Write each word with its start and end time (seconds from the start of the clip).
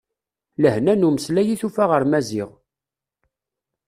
Lehna 0.61 0.93
n 0.95 1.07
umeslay 1.07 1.47
i 1.53 1.55
tufa 1.61 1.85
ɣer 1.91 2.03
Maziɣ. 2.11 2.49